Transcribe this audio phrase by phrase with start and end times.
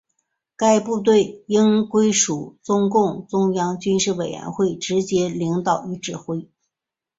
[0.55, 6.49] 该部队仍归属中共中央军事委员会直接领导与指挥。